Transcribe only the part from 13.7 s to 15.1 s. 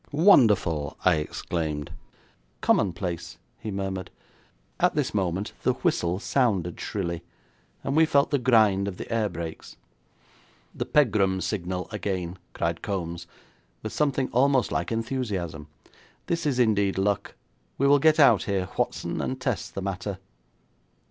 with something almost like